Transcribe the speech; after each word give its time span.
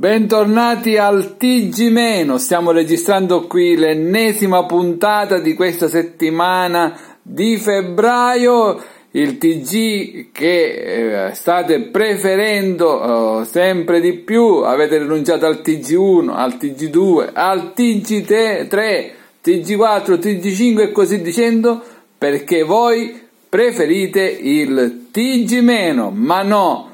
Bentornati 0.00 0.96
al 0.96 1.36
TG 1.36 1.90
Meno, 1.90 2.38
stiamo 2.38 2.70
registrando 2.70 3.46
qui 3.46 3.76
l'ennesima 3.76 4.64
puntata 4.64 5.38
di 5.40 5.52
questa 5.52 5.88
settimana 5.88 6.98
di 7.20 7.58
febbraio, 7.58 8.82
il 9.10 9.36
TG 9.36 10.32
che 10.32 11.26
eh, 11.26 11.34
state 11.34 11.90
preferendo 11.90 13.42
eh, 13.42 13.44
sempre 13.44 14.00
di 14.00 14.14
più, 14.14 14.62
avete 14.64 14.96
rinunciato 14.96 15.44
al 15.44 15.60
TG1, 15.62 16.30
al 16.30 16.56
TG2, 16.58 17.30
al 17.34 17.72
TG3, 17.76 19.10
TG4, 19.44 20.18
TG5 20.18 20.80
e 20.80 20.92
così 20.92 21.20
dicendo, 21.20 21.78
perché 22.16 22.62
voi 22.62 23.20
preferite 23.46 24.22
il 24.22 25.08
TG 25.10 25.58
Meno, 25.58 26.10
ma 26.10 26.40
no! 26.40 26.89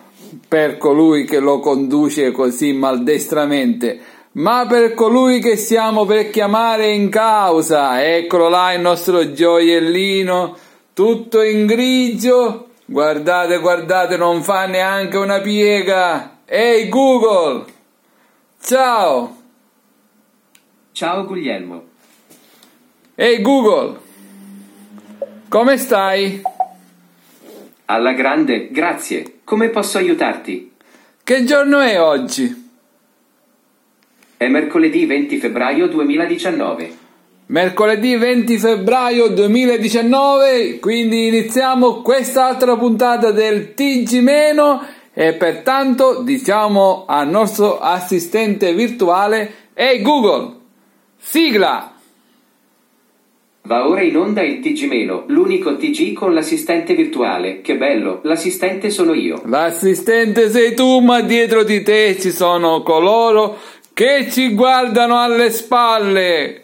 Per 0.49 0.79
colui 0.79 1.25
che 1.25 1.41
lo 1.41 1.61
conduce 1.61 2.31
così 2.31 2.73
maldestramente, 2.73 4.01
ma 4.33 4.67
per 4.69 4.95
colui 4.95 5.41
che 5.41 5.57
stiamo 5.57 6.05
per 6.05 6.31
chiamare 6.31 6.93
in 6.93 7.09
causa. 7.09 8.05
Eccolo 8.05 8.49
là 8.49 8.73
il 8.73 8.81
nostro 8.81 9.33
gioiellino, 9.33 10.57
tutto 10.93 11.43
in 11.43 11.67
grigio. 11.67 12.69
Guardate, 12.85 13.59
guardate, 13.59 14.17
non 14.17 14.43
fa 14.43 14.67
neanche 14.67 15.17
una 15.17 15.41
piega. 15.41 16.39
Ehi 16.45 16.89
Google! 16.89 17.65
Ciao! 18.63 19.37
Ciao 20.93 21.25
Guglielmo. 21.25 21.83
Ehi 23.17 23.41
Google! 23.43 23.99
Come 25.49 25.77
stai? 25.77 26.43
Alla 27.87 28.13
grande, 28.13 28.69
grazie. 28.71 29.41
Come 29.45 29.69
posso 29.69 29.99
aiutarti? 29.99 30.73
Che 31.23 31.45
giorno 31.45 31.79
è 31.79 32.01
oggi? 32.01 32.69
È 34.37 34.49
mercoledì 34.49 35.07
20 35.07 35.39
febbraio 35.39 35.87
2019. 35.87 37.05
Mercoledì 37.47 38.17
20 38.17 38.59
febbraio 38.59 39.29
2019, 39.29 40.81
quindi 40.81 41.29
iniziamo 41.29 42.03
quest'altra 42.03 42.77
puntata 42.77 43.31
del 43.31 43.75
TG 43.75 44.19
Meno 44.19 44.85
e 45.13 45.35
pertanto 45.35 46.23
diciamo 46.23 47.05
al 47.07 47.29
nostro 47.29 47.79
assistente 47.79 48.75
virtuale 48.75 49.71
Ehi 49.75 49.99
hey 49.99 50.03
Google, 50.03 50.57
sigla! 51.19 51.96
Va 53.67 53.89
ora 53.89 54.01
in 54.01 54.17
onda 54.17 54.43
il 54.43 54.61
TG 54.61 54.87
Meno, 54.87 55.25
l'unico 55.27 55.75
TG 55.75 56.13
con 56.13 56.33
l'assistente 56.33 56.95
virtuale. 56.95 57.63
Che 57.63 57.77
bello, 57.77 58.21
l'assistente 58.23 58.91
sono 58.91 59.13
io. 59.13 59.43
L'assistente 59.47 60.49
sei 60.51 60.73
tu, 60.73 61.01
ma 61.01 61.21
dietro 61.21 61.65
di 61.65 61.83
te 61.83 62.17
ci 62.21 62.31
sono 62.31 62.83
coloro 62.83 63.59
che 63.93 64.29
ci 64.31 64.55
guardano 64.55 65.19
alle 65.19 65.51
spalle. 65.51 66.63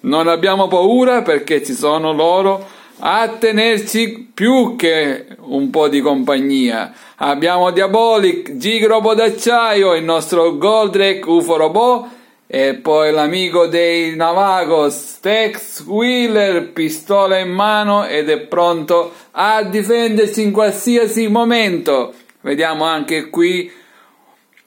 Non 0.00 0.26
abbiamo 0.26 0.66
paura 0.66 1.22
perché 1.22 1.62
ci 1.62 1.74
sono 1.74 2.12
loro 2.12 2.66
a 2.98 3.28
tenerci 3.38 4.30
più 4.34 4.74
che 4.74 5.26
un 5.42 5.70
po' 5.70 5.86
di 5.86 6.00
compagnia. 6.00 6.92
Abbiamo 7.18 7.70
Diabolic, 7.70 8.56
Gig 8.56 8.84
Robot 8.84 9.14
d'acciaio, 9.14 9.94
il 9.94 10.02
nostro 10.02 10.58
Goldrake 10.58 11.22
UFO 11.24 11.56
Robot 11.56 12.06
e 12.54 12.74
poi 12.74 13.12
l'amico 13.12 13.66
dei 13.66 14.14
Navagos, 14.14 15.20
Tex 15.20 15.84
Wheeler, 15.86 16.70
pistola 16.72 17.38
in 17.38 17.48
mano 17.48 18.04
ed 18.04 18.28
è 18.28 18.40
pronto 18.40 19.10
a 19.30 19.62
difendersi 19.62 20.42
in 20.42 20.52
qualsiasi 20.52 21.28
momento. 21.28 22.12
Vediamo 22.42 22.84
anche 22.84 23.30
qui 23.30 23.72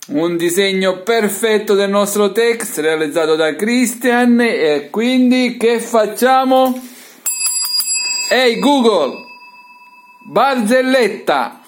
un 0.08 0.36
disegno 0.36 1.04
perfetto 1.04 1.76
del 1.76 1.92
nostro 1.92 2.32
Tex 2.32 2.80
realizzato 2.80 3.36
da 3.36 3.56
Christian 3.56 4.42
e 4.42 4.88
quindi 4.90 5.56
che 5.56 5.80
facciamo? 5.80 6.82
Ehi 8.32 8.54
hey 8.54 8.60
Google, 8.60 9.14
barzelletta! 10.26 11.62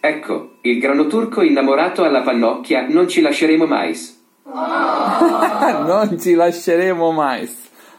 Ecco, 0.00 0.54
il 0.62 0.80
grano 0.80 1.06
turco 1.06 1.42
innamorato 1.42 2.02
alla 2.02 2.22
pannocchia 2.22 2.88
non 2.88 3.06
ci 3.06 3.20
lasceremo 3.20 3.64
mai. 3.64 4.16
non 5.86 6.16
ci 6.18 6.34
lasceremo 6.34 7.10
mai. 7.12 7.48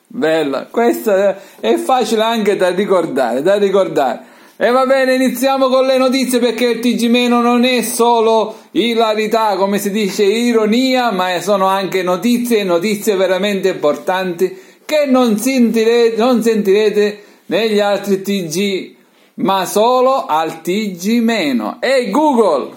Bella, 0.07 0.65
questa 0.65 1.37
è 1.59 1.75
facile 1.75 2.23
anche 2.23 2.57
da 2.57 2.69
ricordare, 2.69 3.43
da 3.43 3.55
ricordare. 3.57 4.37
E 4.57 4.71
va 4.71 4.85
bene, 4.85 5.13
iniziamo 5.13 5.69
con 5.69 5.85
le 5.85 5.97
notizie 5.97 6.39
perché 6.39 6.65
il 6.65 6.79
TG 6.79 7.07
Meno 7.07 7.39
non 7.41 7.63
è 7.63 7.81
solo 7.83 8.57
ilarità, 8.71 9.55
come 9.55 9.77
si 9.77 9.91
dice, 9.91 10.23
ironia, 10.23 11.11
ma 11.11 11.39
sono 11.39 11.67
anche 11.67 12.03
notizie, 12.03 12.63
notizie 12.63 13.15
veramente 13.15 13.69
importanti 13.69 14.57
che 14.83 15.05
non 15.05 15.37
sentirete, 15.37 16.17
non 16.17 16.41
sentirete 16.41 17.23
negli 17.45 17.79
altri 17.79 18.21
TG, 18.21 18.95
ma 19.35 19.65
solo 19.65 20.25
al 20.25 20.61
TG. 20.61 21.77
Ehi 21.79 22.09
Google, 22.09 22.71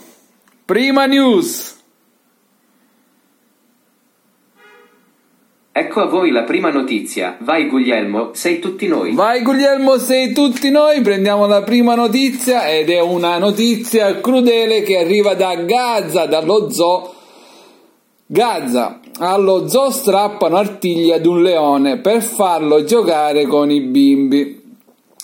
prima 0.64 1.06
news. 1.06 1.81
Ecco 5.74 6.00
a 6.02 6.06
voi 6.06 6.30
la 6.30 6.42
prima 6.42 6.68
notizia. 6.68 7.38
Vai 7.40 7.66
Guglielmo, 7.66 8.32
sei 8.34 8.58
tutti 8.58 8.86
noi. 8.86 9.14
Vai 9.14 9.40
Guglielmo, 9.40 9.96
sei 9.96 10.34
tutti 10.34 10.68
noi. 10.68 11.00
Prendiamo 11.00 11.46
la 11.46 11.62
prima 11.62 11.94
notizia 11.94 12.68
ed 12.68 12.90
è 12.90 13.00
una 13.00 13.38
notizia 13.38 14.20
crudele 14.20 14.82
che 14.82 14.98
arriva 14.98 15.32
da 15.32 15.54
Gaza, 15.54 16.26
dallo 16.26 16.70
zoo. 16.70 17.14
Gaza, 18.26 19.00
allo 19.18 19.66
zoo 19.66 19.90
strappano 19.90 20.56
artigli 20.56 21.10
ad 21.10 21.24
un 21.24 21.40
leone 21.40 22.00
per 22.00 22.20
farlo 22.20 22.84
giocare 22.84 23.46
con 23.46 23.70
i 23.70 23.80
bimbi. 23.80 24.60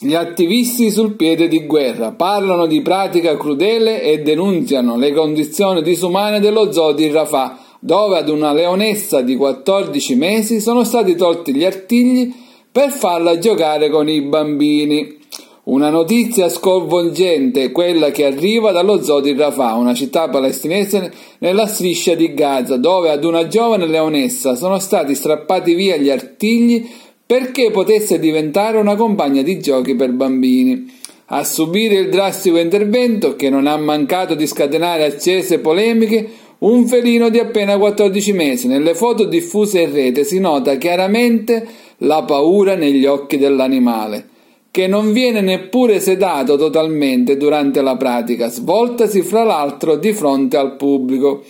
Gli 0.00 0.14
attivisti 0.14 0.91
sul 0.91 1.14
piede 1.14 1.48
di 1.48 1.66
guerra 1.66 2.12
parlano 2.12 2.64
di 2.64 2.81
pratica 2.81 3.37
crudele 3.37 4.00
e 4.00 4.22
denunziano 4.22 4.97
le 4.97 5.12
condizioni 5.12 5.82
disumane 5.82 6.41
dello 6.41 6.72
zoo 6.72 6.92
di 6.92 7.10
Rafah 7.10 7.66
dove 7.80 8.18
ad 8.18 8.28
una 8.28 8.52
leonessa 8.52 9.20
di 9.20 9.36
14 9.36 10.14
mesi 10.16 10.60
sono 10.60 10.84
stati 10.84 11.14
tolti 11.14 11.54
gli 11.54 11.64
artigli 11.64 12.32
per 12.70 12.90
farla 12.90 13.38
giocare 13.38 13.88
con 13.88 14.08
i 14.08 14.20
bambini. 14.22 15.16
Una 15.64 15.90
notizia 15.90 16.48
sconvolgente, 16.48 17.72
quella 17.72 18.10
che 18.10 18.24
arriva 18.24 18.72
dallo 18.72 19.02
zoo 19.02 19.20
di 19.20 19.34
Rafah, 19.34 19.74
una 19.74 19.92
città 19.92 20.28
palestinese 20.28 21.12
nella 21.40 21.66
striscia 21.66 22.14
di 22.14 22.32
Gaza, 22.32 22.78
dove 22.78 23.10
ad 23.10 23.22
una 23.22 23.46
giovane 23.46 23.86
leonessa 23.86 24.54
sono 24.54 24.78
stati 24.78 25.14
strappati 25.14 25.74
via 25.74 25.96
gli 25.96 26.08
artigli 26.08 26.88
perché 27.26 27.70
potesse 27.70 28.18
diventare 28.18 28.78
una 28.78 28.96
compagna 28.96 29.42
di 29.42 29.60
giochi 29.60 29.94
per 29.94 30.12
bambini. 30.12 30.96
A 31.26 31.44
subire 31.44 31.96
il 31.96 32.08
drastico 32.08 32.56
intervento, 32.56 33.36
che 33.36 33.50
non 33.50 33.66
ha 33.66 33.76
mancato 33.76 34.34
di 34.34 34.46
scatenare 34.46 35.04
accese 35.04 35.58
polemiche, 35.58 36.26
un 36.58 36.86
felino 36.86 37.28
di 37.28 37.38
appena 37.38 37.76
14 37.76 38.32
mesi. 38.32 38.66
Nelle 38.66 38.94
foto 38.94 39.24
diffuse 39.24 39.82
in 39.82 39.92
rete 39.92 40.24
si 40.24 40.41
nota 40.41 40.76
chiaramente 40.76 41.66
la 41.98 42.22
paura 42.24 42.74
negli 42.74 43.06
occhi 43.06 43.38
dell'animale, 43.38 44.28
che 44.70 44.86
non 44.86 45.12
viene 45.12 45.41
neppure 45.41 46.00
sedato 46.00 46.56
totalmente 46.56 47.36
durante 47.36 47.80
la 47.82 47.96
pratica, 47.96 48.48
svoltasi 48.48 49.22
fra 49.22 49.44
l'altro 49.44 49.96
di 49.96 50.12
fronte 50.12 50.56
al 50.56 50.76
pubblico. 50.76 51.42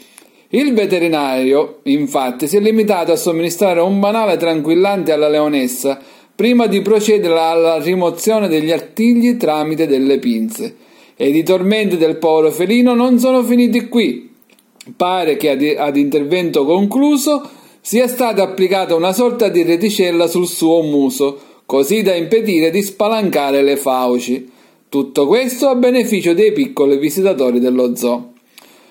Il 0.50 0.72
veterinario, 0.72 1.80
infatti, 1.84 2.46
si 2.46 2.56
è 2.56 2.60
limitato 2.60 3.12
a 3.12 3.16
somministrare 3.16 3.80
un 3.80 4.00
banale 4.00 4.38
tranquillante 4.38 5.12
alla 5.12 5.28
leonessa 5.28 6.00
prima 6.34 6.66
di 6.66 6.80
procedere 6.82 7.36
alla 7.36 7.78
rimozione 7.78 8.46
degli 8.46 8.70
artigli 8.70 9.36
tramite 9.36 9.86
delle 9.86 10.18
pinze. 10.18 10.76
Ed 11.16 11.34
i 11.34 11.42
tormenti 11.42 11.96
del 11.96 12.16
povero 12.16 12.52
felino 12.52 12.94
non 12.94 13.18
sono 13.18 13.42
finiti 13.42 13.88
qui. 13.88 14.27
Pare 14.96 15.36
che 15.36 15.76
ad, 15.76 15.96
intervento 15.96 16.64
concluso 16.64 17.48
sia 17.80 18.08
stata 18.08 18.42
applicata 18.42 18.94
una 18.94 19.12
sorta 19.12 19.48
di 19.48 19.62
reticella 19.62 20.26
sul 20.26 20.46
suo 20.46 20.82
muso, 20.82 21.38
così 21.66 22.02
da 22.02 22.14
impedire 22.14 22.70
di 22.70 22.82
spalancare 22.82 23.62
le 23.62 23.76
fauci. 23.76 24.50
Tutto 24.88 25.26
questo 25.26 25.68
a 25.68 25.74
beneficio 25.74 26.32
dei 26.32 26.52
piccoli 26.52 26.98
visitatori 26.98 27.60
dello 27.60 27.94
zoo. 27.94 28.32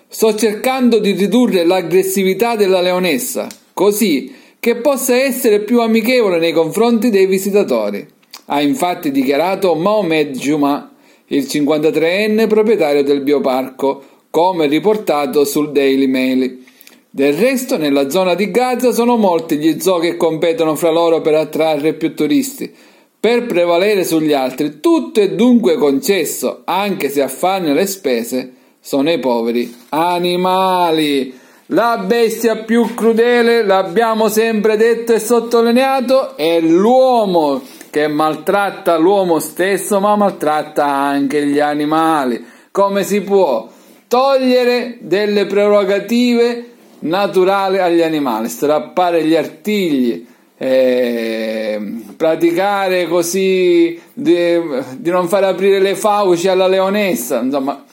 Sto 0.08 0.36
cercando 0.36 1.00
di 1.00 1.12
ridurre 1.12 1.66
l'aggressività 1.66 2.56
della 2.56 2.82
leonessa, 2.82 3.48
così 3.74 4.32
che 4.60 4.76
possa 4.76 5.16
essere 5.16 5.62
più 5.62 5.82
amichevole 5.82 6.40
nei 6.40 6.52
confronti 6.52 7.10
dei 7.10 7.26
visitatori, 7.26 8.06
ha 8.46 8.62
infatti 8.62 9.12
dichiarato 9.12 9.76
Mohamed 9.76 10.36
Juma, 10.38 10.94
il 11.28 11.44
53enne 11.44 12.48
proprietario 12.48 13.04
del 13.04 13.22
bioparco, 13.22 14.04
come 14.30 14.68
riportato 14.68 15.46
sul 15.46 15.72
Daily 15.72 16.08
Mail. 16.08 16.66
Del 17.10 17.34
resto, 17.34 17.78
nella 17.78 18.10
zona 18.10 18.36
di 18.36 18.52
Gaza 18.52 18.92
sono 18.92 19.18
molti 19.18 19.58
gli 19.58 19.80
zoo 19.80 19.98
che 19.98 20.18
competono 20.18 20.76
fra 20.76 20.92
loro 20.92 21.22
per 21.22 21.34
attrarre 21.36 21.94
più 21.94 22.14
turisti. 22.14 22.72
Per 23.20 23.48
prevalere 23.48 24.04
sugli 24.04 24.34
altri, 24.34 24.80
tutto 24.80 25.20
è 25.20 25.32
dunque 25.32 25.76
concesso, 25.76 26.62
anche 26.66 27.10
se 27.10 27.24
a 27.24 27.28
farne 27.28 27.74
le 27.74 27.88
spese 27.88 28.54
sono 28.80 29.12
i 29.12 29.20
poveri 29.20 29.74
animali. 29.90 31.34
la 31.72 31.98
bestia 31.98 32.58
più 32.58 32.94
crudele, 32.94 33.64
l'abbiamo 33.64 34.30
sempre 34.30 34.78
detto 34.78 35.14
e 35.14 35.20
sottolineato, 35.20 36.38
è 36.38 36.62
l'uomo 36.62 37.62
che 37.90 38.08
maltratta 38.08 38.98
l'uomo 38.98 39.40
stesso, 39.40 40.00
ma 40.00 40.16
maltratta 40.16 40.86
anche 40.86 41.46
gli 41.46 41.60
animali. 41.60 42.46
Come 42.72 43.04
si 43.04 43.22
può 43.22 43.68
togliere 44.08 44.98
delle 45.02 45.46
prerogative 45.46 46.72
naturali 47.00 47.78
agli 47.80 48.02
animali, 48.02 48.50
strappare 48.50 49.24
gli 49.24 49.36
artigli, 49.36 50.26
eh, 50.58 51.80
praticare 52.16 53.08
così 53.08 54.00
di, 54.14 54.60
di 54.98 55.10
non 55.10 55.28
far 55.28 55.44
aprire 55.44 55.80
le 55.80 55.96
fauci 55.96 56.48
alla 56.48 56.68
leonessa, 56.68 57.40
insomma, 57.40 57.84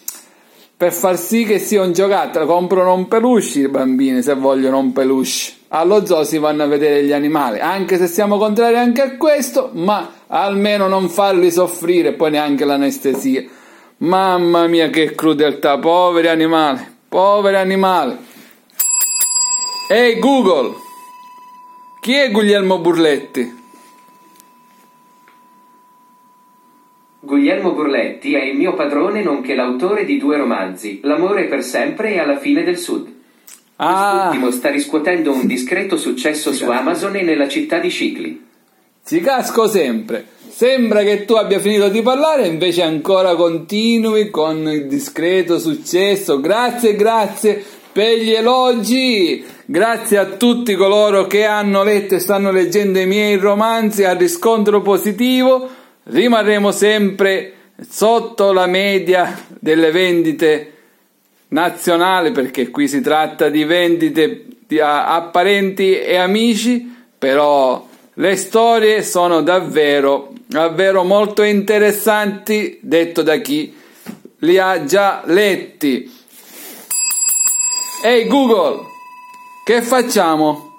per 0.77 0.93
far 0.93 1.19
sì 1.19 1.45
che 1.45 1.59
sia 1.59 1.83
un 1.83 1.93
giocattolo. 1.93 2.47
Comprano 2.47 2.95
un 2.95 3.07
peluche 3.07 3.61
i 3.61 3.69
bambini 3.69 4.23
se 4.23 4.35
vogliono 4.35 4.79
un 4.79 4.93
peluche. 4.93 5.53
Allo 5.69 6.07
zoo 6.07 6.25
si 6.25 6.39
vanno 6.39 6.63
a 6.63 6.67
vedere 6.67 7.03
gli 7.03 7.13
animali, 7.13 7.59
anche 7.59 7.99
se 7.99 8.07
siamo 8.07 8.39
contrari 8.39 8.77
anche 8.77 9.03
a 9.03 9.17
questo, 9.17 9.71
ma 9.73 10.09
almeno 10.29 10.87
non 10.87 11.09
farli 11.09 11.51
soffrire, 11.51 12.13
poi 12.13 12.31
neanche 12.31 12.65
l'anestesia. 12.65 13.45
Mamma 13.99 14.67
mia 14.67 14.91
che 14.91 15.15
crudeltà, 15.15 15.79
poveri 15.79 16.29
animali, 16.29 16.85
poveri 17.09 17.57
animali. 17.57 18.17
Ehi 19.89 20.19
Google, 20.19 20.75
chi 22.01 22.15
è 22.15 22.31
Guglielmo 22.31 22.79
Burletti? 22.81 23.63
Guglielmo 27.21 27.73
Burletti 27.73 28.35
è 28.35 28.43
il 28.43 28.57
mio 28.57 28.75
padrone 28.75 29.23
nonché 29.23 29.55
l'autore 29.55 30.05
di 30.05 30.19
due 30.19 30.37
romanzi, 30.37 31.01
L'amore 31.03 31.45
per 31.45 31.63
sempre 31.63 32.13
e 32.13 32.19
Alla 32.19 32.39
fine 32.39 32.65
del 32.65 32.77
Sud. 32.77 33.13
Ah, 33.77 34.11
Quest'ultimo 34.11 34.51
sta 34.51 34.71
riscuotendo 34.71 35.33
un 35.33 35.47
discreto 35.47 35.97
successo 35.97 36.53
su 36.53 36.69
Amazon 36.69 37.17
e 37.17 37.23
nella 37.23 37.49
città 37.49 37.79
di 37.79 37.89
Scicli. 37.89 38.45
ci 39.05 39.21
casco 39.21 39.67
sempre. 39.67 40.34
Sembra 40.57 41.03
che 41.03 41.25
tu 41.25 41.35
abbia 41.35 41.59
finito 41.59 41.89
di 41.89 42.01
parlare, 42.01 42.47
invece 42.47 42.83
ancora 42.83 43.35
continui 43.35 44.31
con 44.31 44.69
il 44.69 44.87
discreto 44.87 45.59
successo. 45.59 46.39
Grazie, 46.41 46.95
grazie 46.95 47.61
per 47.91 48.19
gli 48.19 48.31
elogi. 48.31 49.45
Grazie 49.65 50.17
a 50.17 50.27
tutti 50.27 50.77
coloro 50.77 51.27
che 51.27 51.45
hanno 51.45 51.83
letto 51.83 52.15
e 52.15 52.21
stanno 52.21 52.53
leggendo 52.53 53.01
i 53.01 53.07
miei 53.07 53.37
romanzi 53.37 54.05
a 54.05 54.13
riscontro 54.13 54.81
positivo. 54.81 55.69
Rimarremo 56.05 56.71
sempre 56.71 57.55
sotto 57.91 58.53
la 58.53 58.67
media 58.67 59.37
delle 59.59 59.91
vendite 59.91 60.73
nazionali 61.49 62.31
perché 62.31 62.71
qui 62.71 62.87
si 62.87 63.01
tratta 63.01 63.49
di 63.49 63.65
vendite 63.65 64.45
di- 64.69 64.79
a, 64.79 65.17
a 65.17 65.23
parenti 65.23 65.99
e 65.99 66.15
amici, 66.15 66.95
però 67.19 67.89
le 68.17 68.37
storie 68.37 69.03
sono 69.03 69.43
davvero, 69.43 70.31
davvero 70.55 71.03
molto 71.03 71.43
interessanti, 71.43 72.79
detto 72.81 73.23
da 73.23 73.39
chi 73.39 73.75
li 74.39 74.57
ha 74.57 74.85
già 74.85 75.23
letti. 75.25 76.09
Ehi 78.05 78.29
Google, 78.29 78.85
che 79.65 79.83
facciamo? 79.83 80.73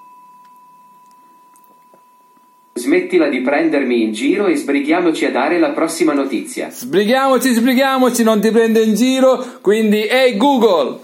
Smettila 2.76 3.28
di 3.28 3.42
prendermi 3.42 4.02
in 4.02 4.14
giro 4.14 4.46
e 4.46 4.56
sbrighiamoci 4.56 5.26
a 5.26 5.32
dare 5.32 5.60
la 5.60 5.72
prossima 5.72 6.14
notizia. 6.14 6.70
Sbrighiamoci, 6.70 7.52
sbrighiamoci, 7.52 8.24
non 8.24 8.40
ti 8.40 8.52
prende 8.52 8.82
in 8.82 8.94
giro. 8.96 9.60
Quindi, 9.60 10.06
ehi 10.06 10.38
Google, 10.38 11.00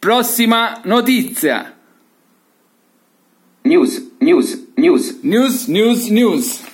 prossima 0.00 0.80
notizia. 0.84 1.72
News, 3.62 4.10
news, 4.18 4.70
news. 4.74 5.18
News, 5.22 5.66
news, 5.66 6.08
news. 6.08 6.67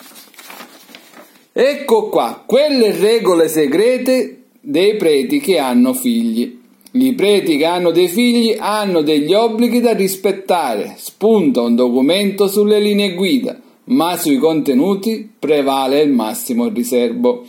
Ecco 1.57 2.09
qua, 2.09 2.43
quelle 2.45 2.91
regole 2.99 3.47
segrete 3.47 4.47
dei 4.61 4.97
preti 4.97 5.39
che 5.39 5.59
hanno 5.59 5.93
figli. 5.93 6.59
I 6.91 7.13
preti 7.13 7.57
che 7.57 7.65
hanno 7.65 7.93
dei 7.93 8.09
figli 8.09 8.57
hanno 8.59 9.03
degli 9.03 9.33
obblighi 9.33 9.81
da 9.81 9.93
rispettare. 9.93 10.95
Spunta 10.97 11.61
un 11.61 11.77
documento 11.77 12.49
sulle 12.49 12.81
linee 12.81 13.15
guida, 13.15 13.57
ma 13.85 14.17
sui 14.17 14.39
contenuti 14.39 15.31
prevale 15.39 16.01
il 16.01 16.11
massimo 16.11 16.67
riservo. 16.67 17.45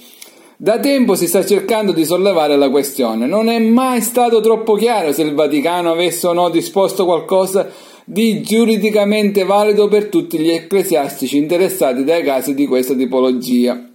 Da 0.56 0.80
tempo 0.80 1.16
si 1.16 1.26
sta 1.26 1.44
cercando 1.44 1.92
di 1.92 2.06
sollevare 2.06 2.58
la 2.58 2.70
questione. 2.70 3.26
Non 3.26 3.50
è 3.50 3.58
mai 3.58 4.02
stato 4.02 4.40
troppo 4.40 4.76
chiaro 4.76 5.14
se 5.14 5.24
il 5.24 5.34
Vaticano 5.34 5.90
avesse 5.90 6.28
o 6.28 6.34
no 6.34 6.50
disposto 6.50 7.06
qualcosa 7.06 7.72
di 8.06 8.44
giuridicamente 8.44 9.46
valido 9.46 9.88
per 9.88 10.10
tutti 10.10 10.38
gli 10.38 10.52
ecclesiastici 10.52 11.38
interessati 11.38 12.04
dai 12.04 12.22
casi 12.22 12.54
di 12.54 12.68
questa 12.68 12.94
tipologia. 12.94 13.94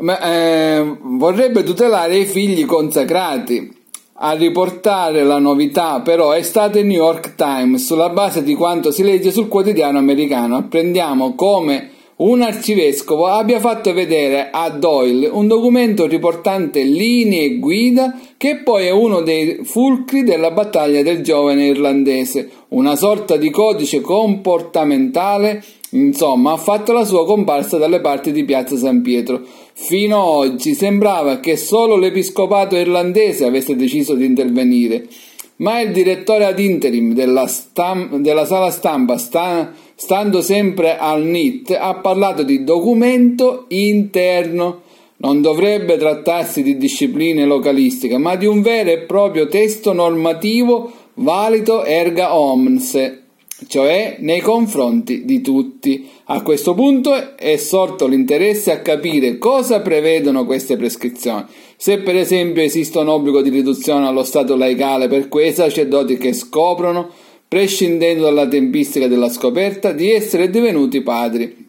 Ma, 0.00 0.20
eh, 0.20 0.96
vorrebbe 1.00 1.62
tutelare 1.62 2.16
i 2.16 2.24
figli 2.24 2.64
consacrati. 2.64 3.78
A 4.22 4.32
riportare 4.32 5.22
la 5.22 5.38
novità 5.38 6.00
però 6.00 6.32
è 6.32 6.42
stato 6.42 6.78
il 6.78 6.86
New 6.86 7.00
York 7.00 7.36
Times 7.36 7.86
sulla 7.86 8.10
base 8.10 8.42
di 8.42 8.54
quanto 8.54 8.90
si 8.90 9.02
legge 9.02 9.30
sul 9.30 9.48
quotidiano 9.48 9.98
americano. 9.98 10.56
Apprendiamo 10.56 11.34
come 11.34 11.90
un 12.20 12.42
arcivescovo 12.42 13.26
abbia 13.28 13.60
fatto 13.60 13.94
vedere 13.94 14.50
a 14.50 14.68
Doyle 14.68 15.26
un 15.26 15.46
documento 15.46 16.06
riportante 16.06 16.82
linee 16.82 17.58
guida 17.58 18.18
che 18.36 18.60
poi 18.62 18.86
è 18.86 18.90
uno 18.90 19.22
dei 19.22 19.60
fulcri 19.62 20.22
della 20.22 20.50
battaglia 20.50 21.02
del 21.02 21.22
giovane 21.22 21.66
irlandese, 21.66 22.50
una 22.68 22.94
sorta 22.94 23.36
di 23.36 23.50
codice 23.50 24.00
comportamentale, 24.02 25.62
insomma, 25.90 26.52
ha 26.52 26.56
fatto 26.56 26.92
la 26.92 27.04
sua 27.04 27.24
comparsa 27.24 27.78
dalle 27.78 28.00
parti 28.00 28.32
di 28.32 28.44
Piazza 28.44 28.76
San 28.76 29.02
Pietro. 29.02 29.40
Fino 29.72 30.20
ad 30.20 30.28
oggi 30.28 30.74
sembrava 30.74 31.38
che 31.40 31.56
solo 31.56 31.96
l'episcopato 31.96 32.76
irlandese 32.76 33.44
avesse 33.44 33.76
deciso 33.76 34.14
di 34.14 34.24
intervenire, 34.24 35.06
ma 35.56 35.80
il 35.80 35.92
direttore 35.92 36.44
ad 36.44 36.58
interim 36.58 37.12
della, 37.12 37.46
stam- 37.46 38.16
della 38.18 38.46
sala 38.46 38.70
stampa, 38.70 39.18
sta- 39.18 39.72
stando 40.00 40.40
sempre 40.40 40.96
al 40.96 41.24
NIT, 41.24 41.76
ha 41.78 41.94
parlato 41.96 42.42
di 42.42 42.64
documento 42.64 43.66
interno. 43.68 44.80
Non 45.18 45.42
dovrebbe 45.42 45.98
trattarsi 45.98 46.62
di 46.62 46.78
discipline 46.78 47.44
localistiche, 47.44 48.16
ma 48.16 48.34
di 48.34 48.46
un 48.46 48.62
vero 48.62 48.88
e 48.88 49.00
proprio 49.00 49.46
testo 49.46 49.92
normativo 49.92 50.90
valido 51.16 51.84
erga 51.84 52.34
omnes, 52.34 53.18
cioè 53.66 54.16
nei 54.20 54.40
confronti 54.40 55.26
di 55.26 55.42
tutti. 55.42 56.08
A 56.24 56.40
questo 56.40 56.72
punto 56.72 57.36
è 57.36 57.58
sorto 57.58 58.06
l'interesse 58.06 58.72
a 58.72 58.80
capire 58.80 59.36
cosa 59.36 59.80
prevedono 59.80 60.46
queste 60.46 60.78
prescrizioni. 60.78 61.44
Se 61.76 61.98
per 61.98 62.16
esempio 62.16 62.62
esiste 62.62 62.96
un 62.96 63.08
obbligo 63.08 63.42
di 63.42 63.50
riduzione 63.50 64.06
allo 64.06 64.24
stato 64.24 64.56
laicale 64.56 65.08
per 65.08 65.28
quei 65.28 65.52
sacerdoti 65.52 66.16
che 66.16 66.32
scoprono, 66.32 67.28
prescindendo 67.50 68.22
dalla 68.22 68.46
tempistica 68.46 69.08
della 69.08 69.28
scoperta, 69.28 69.90
di 69.90 70.08
essere 70.12 70.50
divenuti 70.50 71.00
padri. 71.00 71.66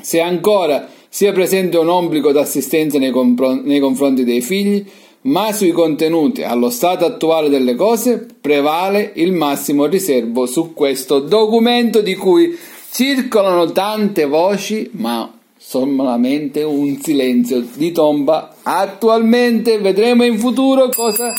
Se 0.00 0.18
ancora 0.18 0.88
sia 1.08 1.30
presente 1.30 1.78
un 1.78 1.88
obbligo 1.88 2.32
d'assistenza 2.32 2.98
nei, 2.98 3.12
compro- 3.12 3.54
nei 3.62 3.78
confronti 3.78 4.24
dei 4.24 4.40
figli, 4.40 4.84
ma 5.22 5.52
sui 5.52 5.70
contenuti, 5.70 6.42
allo 6.42 6.68
stato 6.68 7.04
attuale 7.04 7.48
delle 7.48 7.76
cose, 7.76 8.26
prevale 8.40 9.12
il 9.14 9.30
massimo 9.30 9.86
riservo 9.86 10.46
su 10.46 10.74
questo 10.74 11.20
documento 11.20 12.00
di 12.00 12.16
cui 12.16 12.58
circolano 12.90 13.70
tante 13.70 14.24
voci, 14.24 14.90
ma 14.94 15.32
solamente 15.56 16.64
un 16.64 16.98
silenzio 17.00 17.64
di 17.74 17.92
tomba. 17.92 18.56
Attualmente 18.64 19.78
vedremo 19.78 20.24
in 20.24 20.40
futuro 20.40 20.88
cosa 20.88 21.32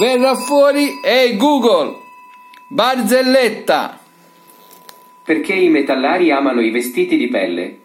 verrà 0.00 0.34
fuori. 0.34 0.88
Ehi 1.04 1.36
Google, 1.36 2.03
barzelletta! 2.68 3.98
Perché 5.24 5.54
i 5.54 5.68
metallari 5.68 6.30
amano 6.30 6.60
i 6.60 6.70
vestiti 6.70 7.16
di 7.16 7.28
pelle? 7.28 7.78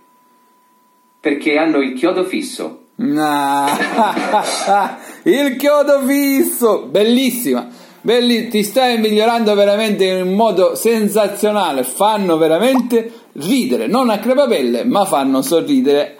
Perché 1.20 1.58
hanno 1.58 1.80
il 1.80 1.94
chiodo 1.94 2.24
fisso. 2.26 2.84
Ah, 3.18 4.98
il 5.24 5.56
chiodo 5.56 6.02
fisso, 6.06 6.88
bellissima. 6.90 7.68
Belli, 8.02 8.48
ti 8.48 8.64
stai 8.64 8.98
migliorando 8.98 9.54
veramente 9.56 10.06
in 10.06 10.28
un 10.28 10.36
modo 10.36 10.76
sensazionale. 10.76 11.84
Fanno 11.84 12.38
veramente 12.38 13.12
ridere, 13.34 13.88
non 13.88 14.10
a 14.10 14.20
crepapelle, 14.20 14.84
ma 14.86 15.06
fanno 15.06 15.42
sorridere 15.42 16.18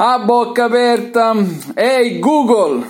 a 0.00 0.18
bocca 0.20 0.64
aperta. 0.64 1.34
Ehi 1.74 2.18
Google, 2.18 2.86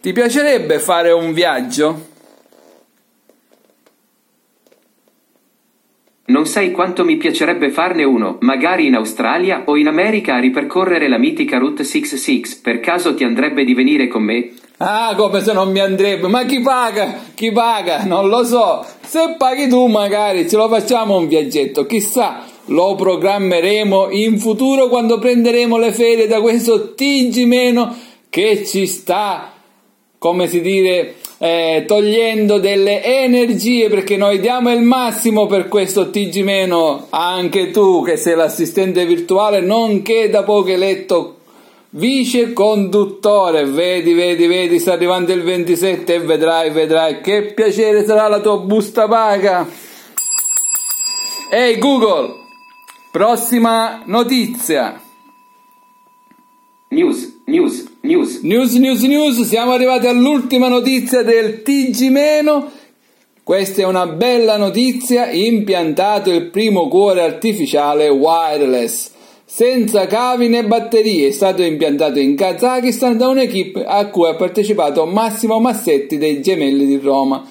ti 0.00 0.12
piacerebbe 0.12 0.78
fare 0.80 1.12
un 1.12 1.32
viaggio? 1.32 2.06
Non 6.28 6.44
sai 6.44 6.72
quanto 6.72 7.06
mi 7.06 7.16
piacerebbe 7.16 7.70
farne 7.70 8.04
uno, 8.04 8.36
magari 8.40 8.86
in 8.86 8.94
Australia 8.94 9.62
o 9.64 9.78
in 9.78 9.86
America 9.86 10.34
a 10.34 10.40
ripercorrere 10.40 11.08
la 11.08 11.16
mitica 11.16 11.56
Route 11.56 11.84
66. 11.84 12.60
Per 12.62 12.80
caso 12.80 13.14
ti 13.14 13.24
andrebbe 13.24 13.64
di 13.64 13.72
venire 13.72 14.08
con 14.08 14.24
me? 14.24 14.50
Ah, 14.76 15.14
come 15.16 15.40
se 15.40 15.54
non 15.54 15.72
mi 15.72 15.80
andrebbe, 15.80 16.28
ma 16.28 16.44
chi 16.44 16.60
paga? 16.60 17.14
Chi 17.34 17.50
paga? 17.50 18.04
Non 18.04 18.28
lo 18.28 18.44
so. 18.44 18.84
Se 19.00 19.36
paghi 19.38 19.68
tu 19.68 19.86
magari 19.86 20.46
ce 20.46 20.58
lo 20.58 20.68
facciamo 20.68 21.16
un 21.16 21.28
viaggetto, 21.28 21.86
chissà, 21.86 22.44
lo 22.66 22.94
programmeremo 22.94 24.10
in 24.10 24.38
futuro 24.38 24.88
quando 24.88 25.18
prenderemo 25.18 25.78
le 25.78 25.92
ferie 25.92 26.26
da 26.26 26.42
questo 26.42 26.92
TG 26.92 27.44
meno 27.46 27.96
che 28.28 28.66
ci 28.66 28.86
sta, 28.86 29.54
come 30.18 30.46
si 30.46 30.60
dire, 30.60 31.14
eh, 31.38 31.84
togliendo 31.86 32.58
delle 32.58 33.02
energie 33.02 33.88
perché 33.88 34.16
noi 34.16 34.40
diamo 34.40 34.72
il 34.72 34.82
massimo 34.82 35.46
per 35.46 35.68
questo 35.68 36.10
TG 36.10 36.42
meno, 36.42 37.06
anche 37.10 37.70
tu 37.70 38.02
che 38.02 38.16
sei 38.16 38.34
l'assistente 38.34 39.06
virtuale, 39.06 39.60
nonché 39.60 40.28
da 40.28 40.42
poco 40.42 40.68
eletto 40.68 41.36
Vice 41.90 42.52
conduttore, 42.52 43.64
vedi, 43.64 44.12
vedi, 44.12 44.46
vedi, 44.46 44.78
sta 44.78 44.92
arrivando 44.92 45.32
il 45.32 45.42
27 45.42 46.16
e 46.16 46.18
vedrai, 46.20 46.70
vedrai 46.70 47.22
che 47.22 47.54
piacere 47.54 48.04
sarà 48.04 48.28
la 48.28 48.40
tua 48.40 48.58
busta 48.58 49.08
paga. 49.08 49.66
Ehi 51.50 51.72
hey 51.72 51.78
Google, 51.78 52.34
prossima 53.10 54.02
notizia. 54.04 55.00
News, 56.88 57.40
news, 57.46 57.87
news. 58.02 58.40
News, 58.42 58.74
news, 58.74 59.02
news, 59.02 59.42
siamo 59.42 59.72
arrivati 59.72 60.06
all'ultima 60.06 60.68
notizia 60.68 61.22
del 61.22 61.62
TG-. 61.62 62.64
Questa 63.42 63.82
è 63.82 63.84
una 63.84 64.06
bella 64.06 64.56
notizia, 64.56 65.30
impiantato 65.30 66.30
il 66.30 66.50
primo 66.50 66.88
cuore 66.88 67.22
artificiale 67.22 68.08
wireless 68.08 69.16
senza 69.50 70.06
cavi 70.06 70.48
né 70.48 70.66
batterie, 70.66 71.28
è 71.28 71.30
stato 71.30 71.62
impiantato 71.62 72.18
in 72.18 72.36
Kazakistan 72.36 73.16
da 73.16 73.28
un'equipe 73.28 73.82
a 73.82 74.06
cui 74.08 74.28
ha 74.28 74.34
partecipato 74.34 75.06
Massimo 75.06 75.58
Massetti 75.58 76.18
dei 76.18 76.42
Gemelli 76.42 76.84
di 76.84 76.98
Roma. 76.98 77.48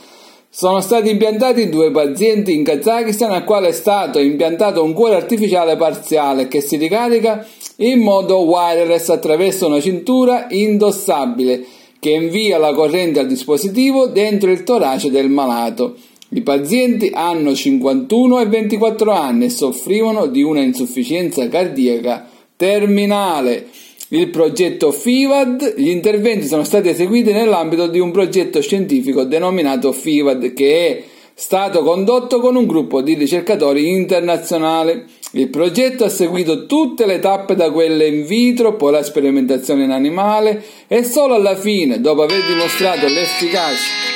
Sono 0.60 0.82
stati 0.82 1.12
impiantati 1.12 1.70
due 1.70 1.92
pazienti 1.92 2.52
in 2.56 2.64
Kazakistan 2.64 3.30
al 3.32 3.44
quale 3.44 3.68
è 3.68 3.72
stato 3.72 4.18
impiantato 4.18 4.84
un 4.84 4.94
cuore 4.94 5.14
artificiale 5.14 5.76
parziale 5.76 6.48
che 6.48 6.62
si 6.62 6.78
ricarica 6.78 7.46
in 7.76 8.00
modo 8.00 8.40
wireless 8.40 9.10
attraverso 9.10 9.68
una 9.68 9.80
cintura 9.80 10.48
indossabile 10.50 11.64
che 12.00 12.10
invia 12.10 12.58
la 12.58 12.74
corrente 12.74 13.20
al 13.20 13.28
dispositivo 13.28 14.08
dentro 14.08 14.50
il 14.50 14.64
torace 14.64 15.12
del 15.12 15.30
malato. 15.30 15.96
I 16.30 16.42
pazienti 16.42 17.12
hanno 17.14 17.54
51 17.54 18.40
e 18.40 18.46
24 18.48 19.12
anni 19.12 19.46
e 19.46 19.50
soffrivano 19.52 20.26
di 20.26 20.42
una 20.42 20.62
insufficienza 20.62 21.48
cardiaca 21.48 22.28
terminale. 22.56 23.68
Il 24.10 24.30
progetto 24.30 24.92
FIVAD, 24.92 25.74
gli 25.76 25.90
interventi 25.90 26.48
sono 26.48 26.64
stati 26.64 26.88
eseguiti 26.88 27.34
nell'ambito 27.34 27.88
di 27.88 28.00
un 28.00 28.12
progetto 28.12 28.62
scientifico 28.62 29.26
denominato 29.26 29.92
FIVAD 29.92 30.54
che 30.54 30.88
è 30.88 31.04
stato 31.34 31.84
condotto 31.84 32.40
con 32.40 32.56
un 32.56 32.66
gruppo 32.66 33.02
di 33.02 33.16
ricercatori 33.16 33.90
internazionali. 33.90 35.04
Il 35.32 35.50
progetto 35.50 36.06
ha 36.06 36.10
seguito 36.10 36.68
tutte 36.68 37.06
le 37.06 37.20
tappe 37.20 37.56
da 37.56 37.70
quelle 37.70 38.08
in 38.08 38.26
vitro, 38.26 38.78
poi 38.78 38.94
la 38.94 39.04
sperimentazione 39.04 39.84
in 39.84 39.92
animale 39.92 40.64
e 40.88 41.04
solo 41.04 41.34
alla 41.34 41.58
fine, 41.58 42.00
dopo 42.00 42.22
aver 42.22 42.46
dimostrato 42.46 43.08
l'efficacia 43.08 44.08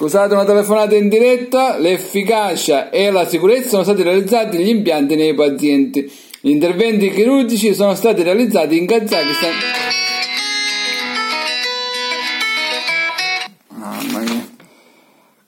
Scusate 0.00 0.32
una 0.32 0.46
telefonata 0.46 0.96
in 0.96 1.10
diretta, 1.10 1.76
l'efficacia 1.76 2.88
e 2.88 3.10
la 3.10 3.26
sicurezza 3.26 3.68
sono 3.68 3.82
stati 3.82 4.02
realizzati 4.02 4.56
gli 4.56 4.70
impianti 4.70 5.14
nei 5.14 5.34
pazienti. 5.34 6.10
Gli 6.42 6.50
interventi 6.50 7.10
chirurgici 7.10 7.74
sono 7.74 7.94
stati 7.94 8.22
realizzati 8.22 8.78
in 8.78 8.86
Kazakistan. 8.86 9.52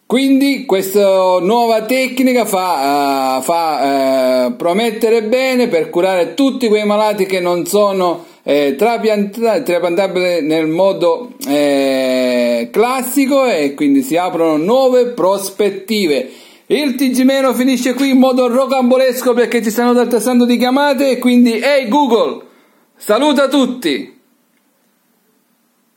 Quindi 0.04 0.66
questa 0.66 1.38
nuova 1.40 1.87
tecnica 1.87 2.44
fa, 2.44 3.38
uh, 3.38 3.42
fa 3.42 4.49
uh, 4.49 4.56
promettere 4.56 5.22
bene 5.22 5.68
per 5.68 5.88
curare 5.88 6.34
tutti 6.34 6.68
quei 6.68 6.84
malati 6.84 7.25
che 7.25 7.40
non 7.40 7.64
sono 7.64 8.26
eh, 8.42 8.75
trapiantabile 8.76 10.42
nel 10.42 10.66
modo 10.66 11.30
eh, 11.49 12.68
classico 12.70 13.46
e 13.46 13.72
quindi 13.72 14.02
si 14.02 14.16
aprono 14.16 14.58
nuove 14.58 15.06
prospettive. 15.06 16.28
Il 16.66 16.95
TG- 16.95 17.54
finisce 17.54 17.95
qui 17.95 18.11
in 18.11 18.19
modo 18.19 18.47
rocambolesco 18.47 19.35
perché 19.35 19.62
ci 19.62 19.71
stanno 19.71 19.99
attestando 19.99 20.45
di 20.45 20.57
chiamate 20.57 21.11
e 21.11 21.19
quindi 21.19 21.52
ehi 21.52 21.62
hey 21.62 21.88
Google, 21.88 22.42
saluta 22.97 23.49
tutti! 23.49 24.21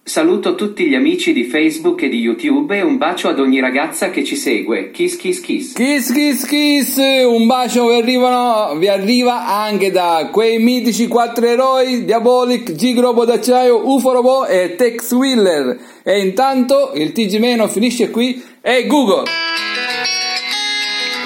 Saluto 0.08 0.54
tutti 0.54 0.86
gli 0.86 0.94
amici 0.94 1.34
di 1.34 1.46
Facebook 1.46 2.04
e 2.04 2.10
di 2.10 2.20
YouTube 2.20 2.78
e 2.78 2.84
un 2.84 2.98
bacio 2.98 3.28
ad 3.28 3.40
ogni 3.40 3.60
ragazza 3.60 4.12
che 4.12 4.24
ci 4.24 4.36
segue. 4.36 4.92
Kiss 4.92 5.16
kiss 5.16 5.40
kiss. 5.40 5.74
Kiss 5.74 6.12
kiss 6.12 6.46
kiss. 6.46 6.98
Un 6.98 7.48
bacio 7.48 7.88
vi, 7.88 7.96
arrivano, 7.96 8.78
vi 8.78 8.88
arriva 8.88 9.48
anche 9.48 9.90
da 9.90 10.30
quei 10.32 10.60
mitici 10.60 11.08
quattro 11.08 11.48
eroi 11.48 12.06
Diabolic, 12.06 12.74
Gigrobo 12.74 13.26
d'acciaio, 13.26 13.82
UFO 13.90 14.12
Robot 14.12 14.48
e 14.48 14.76
Tex 14.76 15.12
Wheeler. 15.12 15.80
E 16.04 16.20
intanto 16.20 16.92
il 16.94 17.12
TG- 17.12 17.68
finisce 17.68 18.12
qui 18.12 18.44
e 18.62 18.86
Google. 18.86 19.24